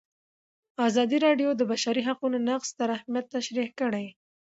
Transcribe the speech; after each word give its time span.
ازادي 0.87 1.17
راډیو 1.25 1.49
د 1.55 1.57
د 1.59 1.61
بشري 1.71 2.01
حقونو 2.07 2.37
نقض 2.47 2.67
ستر 2.71 2.89
اهميت 2.97 3.25
تشریح 3.35 3.69
کړی. 3.79 4.05